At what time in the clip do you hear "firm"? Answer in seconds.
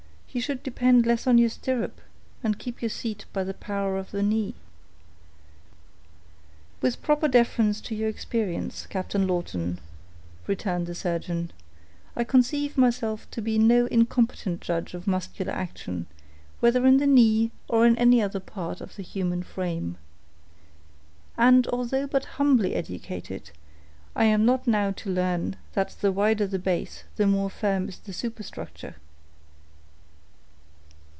27.49-27.89